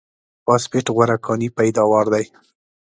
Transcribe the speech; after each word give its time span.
فاسفېټ 0.45 0.85
غوره 0.95 1.17
کاني 1.25 1.49
پیداوار 1.57 2.05
دی. 2.13 2.25